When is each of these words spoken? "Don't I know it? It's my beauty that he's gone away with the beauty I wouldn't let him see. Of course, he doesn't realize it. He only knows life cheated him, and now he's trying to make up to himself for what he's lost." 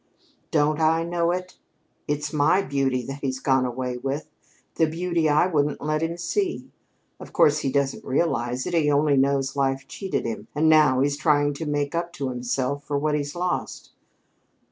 "Don't 0.49 0.79
I 0.79 1.03
know 1.03 1.29
it? 1.29 1.59
It's 2.07 2.33
my 2.33 2.63
beauty 2.63 3.03
that 3.03 3.19
he's 3.21 3.39
gone 3.39 3.65
away 3.67 3.97
with 3.97 4.31
the 4.73 4.87
beauty 4.87 5.29
I 5.29 5.45
wouldn't 5.45 5.79
let 5.79 6.01
him 6.01 6.17
see. 6.17 6.71
Of 7.19 7.33
course, 7.33 7.59
he 7.59 7.71
doesn't 7.71 8.03
realize 8.03 8.65
it. 8.65 8.73
He 8.73 8.89
only 8.89 9.15
knows 9.15 9.55
life 9.55 9.87
cheated 9.87 10.25
him, 10.25 10.47
and 10.55 10.67
now 10.67 11.01
he's 11.01 11.17
trying 11.17 11.53
to 11.53 11.67
make 11.67 11.93
up 11.93 12.13
to 12.13 12.29
himself 12.29 12.83
for 12.83 12.97
what 12.97 13.13
he's 13.13 13.35
lost." 13.35 13.91